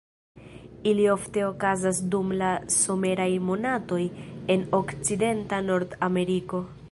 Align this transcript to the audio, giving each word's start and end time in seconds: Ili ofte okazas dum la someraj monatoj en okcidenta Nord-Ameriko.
Ili 0.91 1.03
ofte 1.15 1.43
okazas 1.49 1.99
dum 2.15 2.31
la 2.39 2.49
someraj 2.77 3.29
monatoj 3.51 4.01
en 4.57 4.67
okcidenta 4.83 5.63
Nord-Ameriko. 5.71 6.67